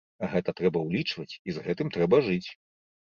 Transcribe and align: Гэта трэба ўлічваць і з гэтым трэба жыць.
Гэта 0.31 0.53
трэба 0.59 0.81
ўлічваць 0.85 1.37
і 1.51 1.55
з 1.57 1.65
гэтым 1.67 1.91
трэба 1.99 2.23
жыць. 2.29 2.49